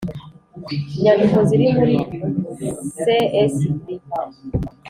Inyandiko 0.95 1.37
ziri 1.49 1.65
muri 1.75 1.93
csd 3.01 3.55